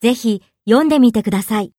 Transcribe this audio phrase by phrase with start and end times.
[0.00, 1.72] ぜひ読んでみてください。